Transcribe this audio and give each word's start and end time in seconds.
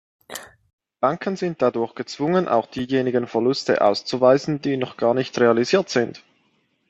Banken 0.99 1.35
sind 1.35 1.61
dadurch 1.61 1.93
gezwungen, 1.93 2.47
auch 2.47 2.65
diejenigen 2.65 3.27
Verluste 3.27 3.81
auszuweisen, 3.85 4.59
die 4.59 4.75
noch 4.75 4.97
gar 4.97 5.13
nicht 5.13 5.39
realisiert 5.39 5.89
sind. 5.91 6.23